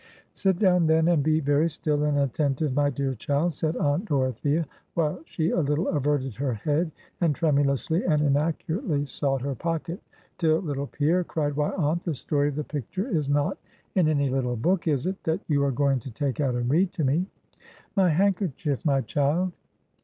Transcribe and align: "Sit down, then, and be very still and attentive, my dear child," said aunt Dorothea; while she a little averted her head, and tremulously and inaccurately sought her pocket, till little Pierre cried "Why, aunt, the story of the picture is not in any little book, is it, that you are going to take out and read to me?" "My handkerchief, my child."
"Sit 0.33 0.57
down, 0.57 0.87
then, 0.87 1.07
and 1.09 1.21
be 1.21 1.39
very 1.41 1.69
still 1.69 2.01
and 2.05 2.17
attentive, 2.17 2.73
my 2.73 2.89
dear 2.89 3.13
child," 3.13 3.53
said 3.53 3.77
aunt 3.77 4.05
Dorothea; 4.05 4.65
while 4.95 5.19
she 5.25 5.51
a 5.51 5.59
little 5.59 5.89
averted 5.89 6.33
her 6.37 6.55
head, 6.55 6.89
and 7.21 7.35
tremulously 7.35 8.03
and 8.05 8.19
inaccurately 8.19 9.05
sought 9.05 9.43
her 9.43 9.53
pocket, 9.53 10.01
till 10.39 10.57
little 10.57 10.87
Pierre 10.87 11.23
cried 11.23 11.55
"Why, 11.55 11.69
aunt, 11.73 12.03
the 12.03 12.15
story 12.15 12.49
of 12.49 12.55
the 12.55 12.63
picture 12.63 13.07
is 13.07 13.29
not 13.29 13.59
in 13.93 14.07
any 14.07 14.27
little 14.31 14.55
book, 14.55 14.87
is 14.87 15.05
it, 15.05 15.23
that 15.23 15.41
you 15.47 15.63
are 15.63 15.71
going 15.71 15.99
to 15.99 16.09
take 16.09 16.39
out 16.39 16.55
and 16.55 16.67
read 16.67 16.91
to 16.93 17.03
me?" 17.03 17.27
"My 17.95 18.09
handkerchief, 18.09 18.83
my 18.83 19.01
child." 19.01 19.51